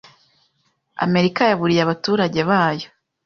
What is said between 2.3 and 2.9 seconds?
bayo,